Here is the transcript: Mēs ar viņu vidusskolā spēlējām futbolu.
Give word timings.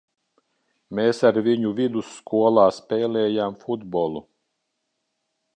Mēs 0.99 1.19
ar 1.29 1.37
viņu 1.49 1.73
vidusskolā 1.81 2.65
spēlējām 2.81 3.61
futbolu. 3.67 4.27